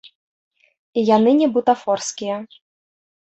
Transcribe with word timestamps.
І 1.01 1.03
яны 1.09 1.31
не 1.41 1.49
бутафорскія. 1.59 2.35